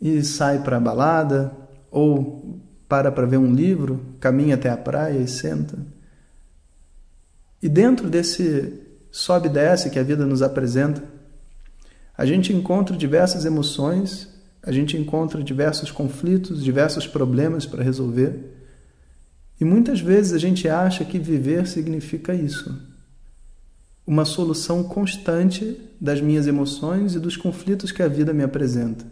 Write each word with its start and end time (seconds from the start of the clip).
e 0.00 0.22
sai 0.22 0.62
para 0.62 0.76
a 0.76 0.80
balada, 0.80 1.52
ou 1.90 2.60
para 2.88 3.12
para 3.12 3.26
ver 3.26 3.36
um 3.36 3.54
livro, 3.54 4.04
caminha 4.18 4.56
até 4.56 4.68
a 4.68 4.76
praia 4.76 5.18
e 5.18 5.28
senta. 5.28 5.78
E 7.62 7.68
dentro 7.68 8.08
desse 8.10 8.80
sobe 9.10 9.48
e 9.48 9.52
desce 9.52 9.90
que 9.90 9.98
a 9.98 10.02
vida 10.02 10.26
nos 10.26 10.42
apresenta, 10.42 11.02
a 12.16 12.26
gente 12.26 12.52
encontra 12.52 12.96
diversas 12.96 13.44
emoções, 13.44 14.28
a 14.62 14.72
gente 14.72 14.96
encontra 14.96 15.42
diversos 15.42 15.90
conflitos, 15.90 16.62
diversos 16.62 17.06
problemas 17.06 17.66
para 17.66 17.82
resolver. 17.82 18.56
E 19.60 19.64
muitas 19.64 20.00
vezes 20.00 20.32
a 20.32 20.38
gente 20.38 20.68
acha 20.68 21.04
que 21.04 21.18
viver 21.18 21.66
significa 21.66 22.34
isso. 22.34 22.88
Uma 24.06 24.24
solução 24.24 24.82
constante 24.82 25.80
das 26.00 26.20
minhas 26.20 26.46
emoções 26.46 27.14
e 27.14 27.20
dos 27.20 27.36
conflitos 27.36 27.92
que 27.92 28.02
a 28.02 28.08
vida 28.08 28.32
me 28.32 28.42
apresenta 28.42 29.06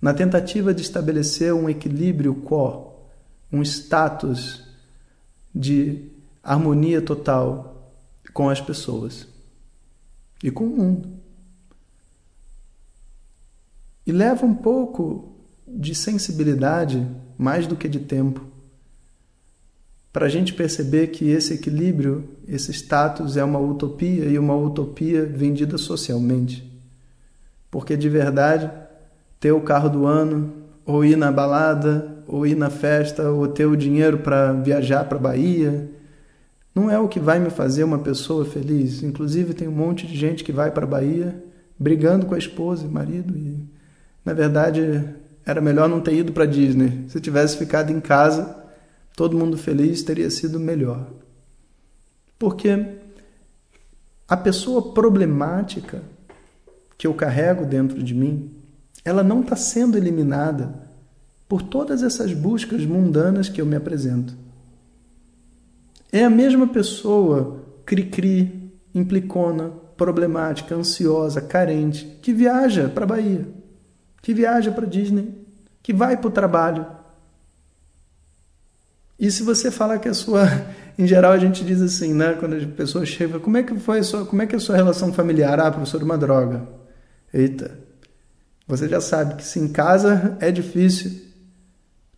na 0.00 0.14
tentativa 0.14 0.72
de 0.72 0.82
estabelecer 0.82 1.52
um 1.52 1.68
equilíbrio 1.68 2.34
quo, 2.34 2.92
um 3.52 3.62
status 3.62 4.64
de 5.54 6.10
harmonia 6.42 7.02
total 7.02 7.92
com 8.32 8.48
as 8.48 8.60
pessoas 8.60 9.28
e 10.42 10.50
com 10.50 10.64
o 10.64 10.76
mundo. 10.76 11.08
E 14.10 14.12
leva 14.12 14.44
um 14.44 14.52
pouco 14.52 15.36
de 15.68 15.94
sensibilidade, 15.94 17.06
mais 17.38 17.68
do 17.68 17.76
que 17.76 17.88
de 17.88 18.00
tempo, 18.00 18.44
para 20.12 20.26
a 20.26 20.28
gente 20.28 20.52
perceber 20.52 21.12
que 21.12 21.30
esse 21.30 21.54
equilíbrio, 21.54 22.28
esse 22.48 22.72
status 22.72 23.36
é 23.36 23.44
uma 23.44 23.60
utopia 23.60 24.24
e 24.24 24.36
uma 24.36 24.56
utopia 24.56 25.24
vendida 25.24 25.78
socialmente. 25.78 26.68
Porque 27.70 27.96
de 27.96 28.08
verdade 28.08 28.68
ter 29.38 29.52
o 29.52 29.60
carro 29.60 29.88
do 29.88 30.06
ano, 30.06 30.54
ou 30.84 31.04
ir 31.04 31.16
na 31.16 31.30
balada, 31.30 32.24
ou 32.26 32.44
ir 32.44 32.56
na 32.56 32.68
festa, 32.68 33.30
ou 33.30 33.46
ter 33.46 33.66
o 33.66 33.76
dinheiro 33.76 34.18
para 34.18 34.54
viajar 34.54 35.04
para 35.04 35.20
Bahia, 35.20 35.88
não 36.74 36.90
é 36.90 36.98
o 36.98 37.06
que 37.06 37.20
vai 37.20 37.38
me 37.38 37.48
fazer 37.48 37.84
uma 37.84 38.00
pessoa 38.00 38.44
feliz. 38.44 39.04
Inclusive, 39.04 39.54
tem 39.54 39.68
um 39.68 39.72
monte 39.72 40.04
de 40.04 40.16
gente 40.16 40.42
que 40.42 40.50
vai 40.50 40.72
para 40.72 40.84
Bahia 40.84 41.44
brigando 41.78 42.26
com 42.26 42.34
a 42.34 42.38
esposa 42.38 42.84
e 42.84 42.90
marido. 42.90 43.38
E, 43.38 43.69
na 44.24 44.32
verdade, 44.32 45.04
era 45.44 45.60
melhor 45.60 45.88
não 45.88 46.00
ter 46.00 46.14
ido 46.14 46.32
para 46.32 46.46
Disney. 46.46 47.04
Se 47.08 47.20
tivesse 47.20 47.56
ficado 47.56 47.90
em 47.90 48.00
casa, 48.00 48.56
todo 49.16 49.36
mundo 49.36 49.56
feliz 49.56 50.02
teria 50.02 50.30
sido 50.30 50.60
melhor. 50.60 51.06
Porque 52.38 52.98
a 54.28 54.36
pessoa 54.36 54.92
problemática 54.92 56.02
que 56.96 57.06
eu 57.06 57.14
carrego 57.14 57.64
dentro 57.64 58.02
de 58.02 58.14
mim, 58.14 58.54
ela 59.04 59.22
não 59.22 59.40
está 59.40 59.56
sendo 59.56 59.96
eliminada 59.96 60.90
por 61.48 61.62
todas 61.62 62.02
essas 62.02 62.32
buscas 62.32 62.84
mundanas 62.84 63.48
que 63.48 63.60
eu 63.60 63.66
me 63.66 63.74
apresento. 63.74 64.36
É 66.12 66.24
a 66.24 66.30
mesma 66.30 66.66
pessoa 66.68 67.64
cri-cri, 67.84 68.72
implicona, 68.94 69.70
problemática, 69.96 70.74
ansiosa, 70.74 71.40
carente, 71.40 72.18
que 72.22 72.32
viaja 72.32 72.88
para 72.88 73.04
a 73.04 73.08
Bahia, 73.08 73.48
que 74.22 74.34
viaja 74.34 74.70
para 74.70 74.86
Disney, 74.86 75.34
que 75.82 75.92
vai 75.92 76.16
para 76.16 76.28
o 76.28 76.30
trabalho. 76.30 76.86
E 79.18 79.30
se 79.30 79.42
você 79.42 79.70
falar 79.70 79.98
que 79.98 80.08
a 80.08 80.14
sua, 80.14 80.46
em 80.98 81.06
geral 81.06 81.32
a 81.32 81.38
gente 81.38 81.64
diz 81.64 81.80
assim, 81.80 82.14
né, 82.14 82.34
quando 82.34 82.56
as 82.56 82.64
pessoas 82.64 83.08
chegam, 83.08 83.40
como 83.40 83.56
é 83.56 83.62
que 83.62 83.78
foi 83.78 83.98
a 83.98 84.02
sua, 84.02 84.24
como 84.24 84.42
é 84.42 84.46
que 84.46 84.54
é 84.54 84.58
a 84.58 84.60
sua 84.60 84.76
relação 84.76 85.12
familiar? 85.12 85.58
Ah, 85.60 85.70
professor, 85.70 86.02
uma 86.02 86.16
droga. 86.18 86.66
Eita, 87.32 87.78
você 88.66 88.88
já 88.88 89.00
sabe 89.00 89.34
que 89.36 89.44
se 89.44 89.58
em 89.58 89.68
casa 89.68 90.36
é 90.40 90.50
difícil, 90.50 91.20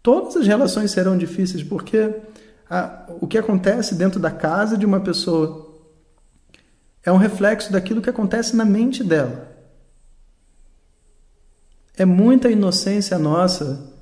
todas 0.02 0.36
as 0.36 0.46
relações 0.46 0.90
serão 0.90 1.16
difíceis, 1.16 1.62
porque 1.62 2.14
a, 2.68 3.06
o 3.20 3.26
que 3.26 3.36
acontece 3.36 3.94
dentro 3.94 4.18
da 4.18 4.30
casa 4.30 4.76
de 4.76 4.86
uma 4.86 5.00
pessoa 5.00 5.72
é 7.04 7.10
um 7.10 7.16
reflexo 7.16 7.72
daquilo 7.72 8.00
que 8.00 8.10
acontece 8.10 8.54
na 8.56 8.64
mente 8.64 9.02
dela. 9.02 9.51
É 11.96 12.04
muita 12.04 12.50
inocência 12.50 13.18
nossa 13.18 13.92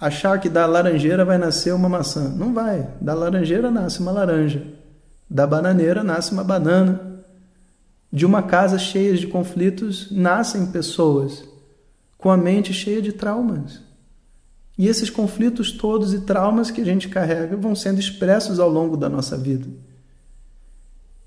achar 0.00 0.40
que 0.40 0.48
da 0.48 0.64
laranjeira 0.64 1.24
vai 1.24 1.36
nascer 1.36 1.74
uma 1.74 1.88
maçã. 1.88 2.28
Não 2.28 2.54
vai. 2.54 2.88
Da 3.00 3.12
laranjeira 3.14 3.70
nasce 3.70 4.00
uma 4.00 4.12
laranja. 4.12 4.66
Da 5.28 5.46
bananeira 5.46 6.02
nasce 6.02 6.32
uma 6.32 6.42
banana. 6.42 7.22
De 8.12 8.24
uma 8.24 8.42
casa 8.42 8.78
cheia 8.78 9.14
de 9.14 9.26
conflitos 9.26 10.10
nascem 10.10 10.66
pessoas 10.66 11.44
com 12.16 12.30
a 12.30 12.36
mente 12.36 12.72
cheia 12.72 13.00
de 13.00 13.12
traumas. 13.12 13.80
E 14.76 14.88
esses 14.88 15.10
conflitos 15.10 15.72
todos 15.72 16.14
e 16.14 16.20
traumas 16.20 16.70
que 16.70 16.80
a 16.80 16.84
gente 16.84 17.08
carrega 17.08 17.56
vão 17.56 17.74
sendo 17.74 18.00
expressos 18.00 18.58
ao 18.58 18.68
longo 18.68 18.96
da 18.96 19.08
nossa 19.08 19.36
vida. 19.36 19.68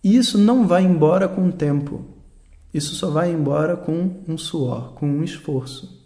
E 0.03 0.17
isso 0.17 0.38
não 0.38 0.67
vai 0.67 0.83
embora 0.83 1.27
com 1.27 1.47
o 1.47 1.51
tempo. 1.51 2.03
Isso 2.73 2.95
só 2.95 3.09
vai 3.09 3.31
embora 3.31 3.78
com 3.78 4.23
um 4.28 4.38
suor, 4.38 4.94
com 4.94 5.07
um 5.07 5.23
esforço. 5.23 6.03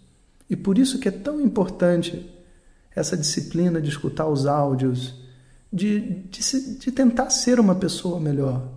E 0.49 0.55
por 0.55 0.77
isso 0.77 0.99
que 0.99 1.07
é 1.07 1.11
tão 1.11 1.39
importante 1.39 2.29
essa 2.95 3.15
disciplina 3.15 3.81
de 3.81 3.89
escutar 3.89 4.27
os 4.27 4.45
áudios, 4.45 5.13
de, 5.71 6.23
de, 6.29 6.77
de 6.77 6.91
tentar 6.91 7.29
ser 7.29 7.59
uma 7.59 7.75
pessoa 7.75 8.19
melhor. 8.19 8.67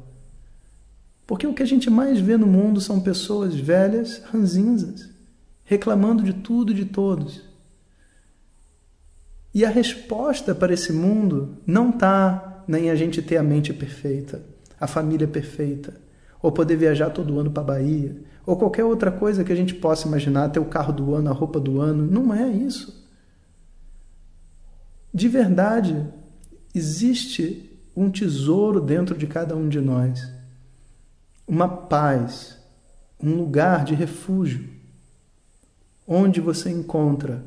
Porque 1.26 1.46
o 1.46 1.54
que 1.54 1.62
a 1.62 1.66
gente 1.66 1.88
mais 1.88 2.20
vê 2.20 2.36
no 2.36 2.46
mundo 2.46 2.80
são 2.80 3.00
pessoas 3.00 3.54
velhas, 3.54 4.20
ranzinzas, 4.30 5.08
reclamando 5.64 6.22
de 6.22 6.32
tudo 6.32 6.72
e 6.72 6.74
de 6.74 6.84
todos. 6.84 7.42
E 9.54 9.64
a 9.64 9.70
resposta 9.70 10.54
para 10.54 10.74
esse 10.74 10.92
mundo 10.92 11.56
não 11.66 11.90
está 11.90 12.64
nem 12.66 12.90
a 12.90 12.94
gente 12.94 13.22
ter 13.22 13.36
a 13.36 13.42
mente 13.42 13.72
perfeita, 13.72 14.42
a 14.78 14.86
família 14.86 15.26
perfeita, 15.26 15.94
ou 16.42 16.50
poder 16.50 16.76
viajar 16.76 17.10
todo 17.10 17.38
ano 17.38 17.50
para 17.50 17.62
a 17.62 17.66
Bahia, 17.66 18.16
ou 18.46 18.56
qualquer 18.56 18.84
outra 18.84 19.10
coisa 19.10 19.44
que 19.44 19.52
a 19.52 19.56
gente 19.56 19.74
possa 19.74 20.08
imaginar, 20.08 20.48
ter 20.48 20.60
o 20.60 20.64
carro 20.64 20.92
do 20.92 21.14
ano, 21.14 21.30
a 21.30 21.32
roupa 21.32 21.60
do 21.60 21.80
ano. 21.80 22.06
Não 22.06 22.32
é 22.34 22.48
isso. 22.48 23.06
De 25.12 25.28
verdade, 25.28 26.06
existe 26.74 27.78
um 27.96 28.10
tesouro 28.10 28.80
dentro 28.80 29.16
de 29.16 29.26
cada 29.26 29.56
um 29.56 29.68
de 29.68 29.80
nós, 29.80 30.32
uma 31.46 31.68
paz, 31.68 32.56
um 33.22 33.34
lugar 33.34 33.84
de 33.84 33.94
refúgio 33.94 34.80
onde 36.12 36.40
você 36.40 36.68
encontra 36.68 37.44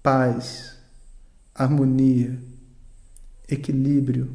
paz, 0.00 0.76
harmonia, 1.52 2.38
equilíbrio, 3.48 4.30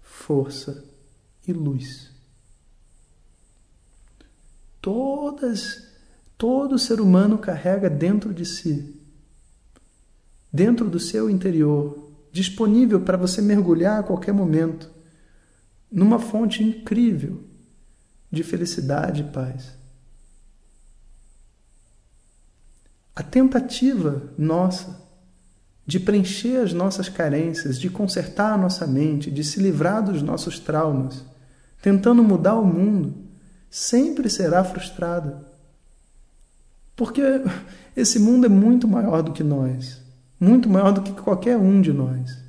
força 0.00 0.82
e 1.46 1.52
luz. 1.52 2.10
Todas 4.80 5.88
todo 6.38 6.78
ser 6.78 7.00
humano 7.00 7.36
carrega 7.36 7.90
dentro 7.90 8.32
de 8.32 8.44
si, 8.44 8.94
dentro 10.52 10.88
do 10.88 11.00
seu 11.00 11.28
interior, 11.28 12.12
disponível 12.30 13.00
para 13.00 13.16
você 13.16 13.42
mergulhar 13.42 13.98
a 13.98 14.02
qualquer 14.04 14.32
momento, 14.32 14.88
numa 15.90 16.20
fonte 16.20 16.62
incrível 16.62 17.42
de 18.30 18.44
felicidade 18.44 19.22
e 19.22 19.32
paz. 19.32 19.76
A 23.16 23.22
tentativa 23.22 24.32
nossa 24.38 25.08
de 25.84 25.98
preencher 25.98 26.58
as 26.58 26.72
nossas 26.72 27.08
carências, 27.08 27.80
de 27.80 27.88
consertar 27.88 28.52
a 28.52 28.58
nossa 28.58 28.86
mente, 28.86 29.30
de 29.30 29.42
se 29.42 29.58
livrar 29.58 30.04
dos 30.04 30.22
nossos 30.22 30.58
traumas, 30.60 31.24
tentando 31.80 32.22
mudar 32.22 32.56
o 32.56 32.64
mundo, 32.64 33.27
sempre 33.70 34.28
será 34.28 34.64
frustrada. 34.64 35.46
Porque 36.96 37.22
esse 37.96 38.18
mundo 38.18 38.46
é 38.46 38.48
muito 38.48 38.88
maior 38.88 39.22
do 39.22 39.32
que 39.32 39.42
nós, 39.42 40.00
muito 40.38 40.68
maior 40.68 40.92
do 40.92 41.02
que 41.02 41.12
qualquer 41.12 41.56
um 41.56 41.80
de 41.80 41.92
nós. 41.92 42.48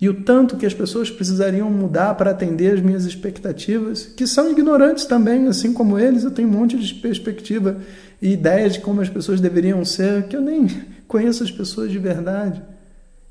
E 0.00 0.08
o 0.08 0.22
tanto 0.22 0.56
que 0.56 0.64
as 0.64 0.72
pessoas 0.72 1.10
precisariam 1.10 1.70
mudar 1.70 2.14
para 2.14 2.30
atender 2.30 2.74
as 2.74 2.80
minhas 2.80 3.04
expectativas, 3.04 4.06
que 4.06 4.26
são 4.26 4.50
ignorantes 4.50 5.04
também, 5.04 5.46
assim 5.46 5.74
como 5.74 5.98
eles, 5.98 6.24
eu 6.24 6.30
tenho 6.30 6.48
um 6.48 6.52
monte 6.52 6.78
de 6.78 6.94
perspectiva 6.94 7.76
e 8.22 8.32
ideias 8.32 8.74
de 8.74 8.80
como 8.80 9.02
as 9.02 9.10
pessoas 9.10 9.40
deveriam 9.40 9.84
ser, 9.84 10.26
que 10.26 10.36
eu 10.36 10.40
nem 10.40 10.66
conheço 11.06 11.42
as 11.42 11.50
pessoas 11.50 11.90
de 11.90 11.98
verdade. 11.98 12.62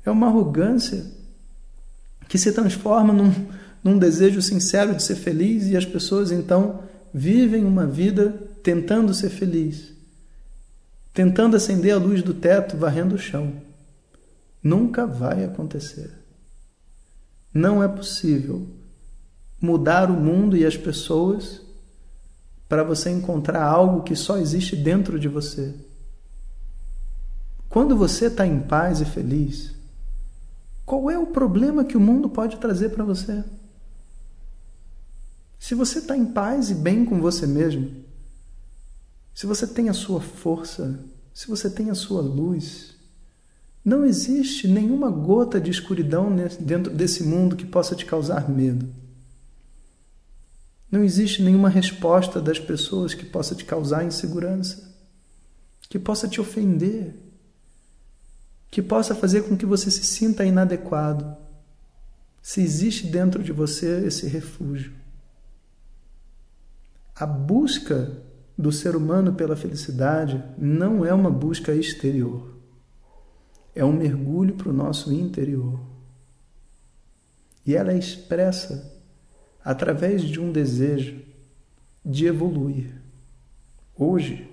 É 0.04 0.10
uma 0.10 0.28
arrogância 0.28 1.04
que 2.28 2.38
se 2.38 2.52
transforma 2.52 3.12
num, 3.12 3.32
num 3.82 3.98
desejo 3.98 4.42
sincero 4.42 4.94
de 4.94 5.02
ser 5.02 5.16
feliz 5.16 5.66
e 5.66 5.76
as 5.76 5.84
pessoas 5.84 6.30
então 6.30 6.82
vivem 7.12 7.64
uma 7.64 7.86
vida 7.86 8.30
tentando 8.62 9.12
ser 9.14 9.30
feliz, 9.30 9.92
tentando 11.12 11.56
acender 11.56 11.94
a 11.94 11.98
luz 11.98 12.22
do 12.22 12.34
teto, 12.34 12.76
varrendo 12.76 13.14
o 13.14 13.18
chão. 13.18 13.52
Nunca 14.62 15.06
vai 15.06 15.44
acontecer. 15.44 16.10
Não 17.52 17.82
é 17.82 17.88
possível 17.88 18.66
mudar 19.60 20.10
o 20.10 20.14
mundo 20.14 20.56
e 20.56 20.64
as 20.64 20.76
pessoas 20.76 21.60
para 22.68 22.84
você 22.84 23.10
encontrar 23.10 23.64
algo 23.64 24.02
que 24.02 24.14
só 24.14 24.38
existe 24.38 24.76
dentro 24.76 25.18
de 25.18 25.26
você. 25.26 25.74
Quando 27.68 27.96
você 27.96 28.26
está 28.26 28.46
em 28.46 28.60
paz 28.60 29.00
e 29.00 29.04
feliz, 29.04 29.74
qual 30.86 31.10
é 31.10 31.18
o 31.18 31.26
problema 31.26 31.84
que 31.84 31.96
o 31.96 32.00
mundo 32.00 32.28
pode 32.28 32.58
trazer 32.58 32.90
para 32.90 33.04
você? 33.04 33.44
Se 35.60 35.76
você 35.76 36.00
está 36.00 36.16
em 36.16 36.26
paz 36.26 36.70
e 36.70 36.74
bem 36.74 37.04
com 37.04 37.20
você 37.20 37.46
mesmo, 37.46 38.02
se 39.32 39.46
você 39.46 39.64
tem 39.64 39.88
a 39.88 39.92
sua 39.92 40.20
força, 40.20 40.98
se 41.32 41.46
você 41.46 41.70
tem 41.70 41.88
a 41.88 41.94
sua 41.94 42.20
luz, 42.20 42.96
não 43.84 44.04
existe 44.04 44.66
nenhuma 44.66 45.08
gota 45.08 45.60
de 45.60 45.70
escuridão 45.70 46.34
dentro 46.58 46.92
desse 46.92 47.22
mundo 47.22 47.54
que 47.54 47.64
possa 47.64 47.94
te 47.94 48.04
causar 48.04 48.50
medo. 48.50 48.92
Não 50.90 51.04
existe 51.04 51.42
nenhuma 51.42 51.68
resposta 51.68 52.40
das 52.40 52.58
pessoas 52.58 53.14
que 53.14 53.24
possa 53.24 53.54
te 53.54 53.64
causar 53.64 54.04
insegurança, 54.04 54.92
que 55.88 56.00
possa 56.00 56.26
te 56.26 56.40
ofender 56.40 57.30
que 58.70 58.80
possa 58.80 59.14
fazer 59.14 59.42
com 59.42 59.56
que 59.56 59.66
você 59.66 59.90
se 59.90 60.04
sinta 60.04 60.44
inadequado, 60.44 61.36
se 62.40 62.62
existe 62.62 63.06
dentro 63.06 63.42
de 63.42 63.52
você 63.52 64.06
esse 64.06 64.26
refúgio. 64.28 64.92
A 67.20 67.26
busca 67.26 68.16
do 68.56 68.72
ser 68.72 68.96
humano 68.96 69.34
pela 69.34 69.54
felicidade 69.54 70.42
não 70.56 71.04
é 71.04 71.12
uma 71.12 71.30
busca 71.30 71.74
exterior, 71.74 72.56
é 73.74 73.84
um 73.84 73.92
mergulho 73.92 74.54
para 74.54 74.70
o 74.70 74.72
nosso 74.72 75.12
interior. 75.12 75.78
E 77.66 77.76
ela 77.76 77.92
é 77.92 77.98
expressa 77.98 78.98
através 79.62 80.22
de 80.22 80.40
um 80.40 80.50
desejo 80.50 81.20
de 82.02 82.24
evoluir. 82.24 82.90
Hoje, 83.94 84.50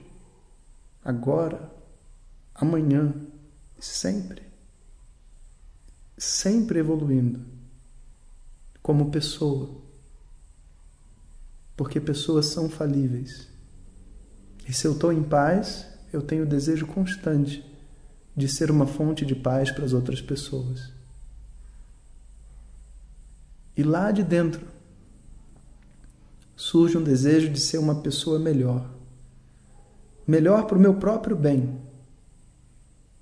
agora, 1.02 1.72
amanhã 2.54 3.16
sempre, 3.80 4.42
sempre 6.18 6.80
evoluindo 6.80 7.40
como 8.84 9.10
pessoa, 9.10 9.87
porque 11.78 12.02
pessoas 12.02 12.48
são 12.48 12.68
falíveis. 12.68 13.48
E 14.68 14.74
se 14.74 14.86
eu 14.86 14.92
estou 14.92 15.14
em 15.14 15.24
paz, 15.24 15.88
eu 16.12 16.22
tenho 16.22 16.44
o 16.44 16.48
desejo 16.48 16.86
constante 16.86 17.64
de 18.36 18.48
ser 18.50 18.70
uma 18.70 18.86
fonte 18.86 19.26
de 19.26 19.36
paz 19.36 19.72
para 19.72 19.86
as 19.86 19.94
outras 19.94 20.22
pessoas. 20.22 20.92
E 23.78 23.84
lá 23.84 24.12
de 24.12 24.24
dentro 24.24 24.68
surge 26.56 26.98
um 26.98 27.04
desejo 27.04 27.50
de 27.50 27.60
ser 27.62 27.78
uma 27.78 28.02
pessoa 28.02 28.38
melhor. 28.38 28.90
Melhor 30.28 30.66
para 30.66 30.78
o 30.78 30.82
meu 30.82 30.96
próprio 30.96 31.38
bem 31.38 31.88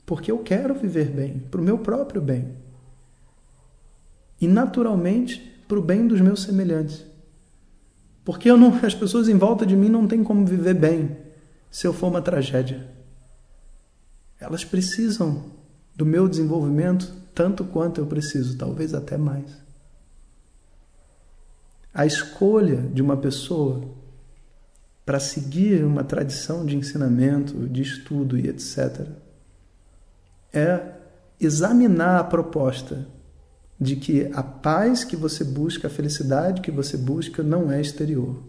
porque 0.05 0.31
eu 0.31 0.39
quero 0.39 0.75
viver 0.75 1.09
bem, 1.09 1.39
para 1.39 1.59
o 1.59 1.63
meu 1.63 1.79
próprio 1.79 2.21
bem. 2.21 2.55
E 4.39 4.47
naturalmente 4.47 5.39
para 5.67 5.79
o 5.79 5.81
bem 5.81 6.07
dos 6.07 6.21
meus 6.21 6.43
semelhantes. 6.43 7.03
Porque 8.25 8.49
eu 8.49 8.57
não, 8.57 8.75
as 8.83 8.93
pessoas 8.93 9.29
em 9.29 9.37
volta 9.37 9.65
de 9.65 9.75
mim 9.75 9.87
não 9.87 10.07
têm 10.07 10.23
como 10.23 10.45
viver 10.45 10.73
bem 10.73 11.15
se 11.71 11.87
eu 11.87 11.93
for 11.93 12.07
uma 12.07 12.21
tragédia. 12.21 12.89
Elas 14.39 14.65
precisam 14.65 15.45
do 15.95 16.05
meu 16.05 16.27
desenvolvimento 16.27 17.13
tanto 17.33 17.63
quanto 17.63 18.01
eu 18.01 18.05
preciso, 18.05 18.57
talvez 18.57 18.93
até 18.93 19.17
mais. 19.17 19.63
A 21.93 22.05
escolha 22.05 22.77
de 22.77 23.01
uma 23.01 23.15
pessoa 23.15 23.81
para 25.05 25.19
seguir 25.19 25.85
uma 25.85 26.03
tradição 26.03 26.65
de 26.65 26.75
ensinamento, 26.75 27.69
de 27.69 27.81
estudo 27.81 28.37
e 28.37 28.49
etc 28.49 29.07
é 30.55 30.93
examinar 31.39 32.19
a 32.19 32.23
proposta 32.23 33.05
de 33.79 33.95
que 33.95 34.29
a 34.33 34.41
paz 34.41 35.03
que 35.03 35.15
você 35.15 35.43
busca, 35.43 35.87
a 35.87 35.91
felicidade 35.91 36.61
que 36.61 36.71
você 36.71 36.97
busca, 36.97 37.43
não 37.43 37.71
é 37.71 37.81
exterior. 37.81 38.41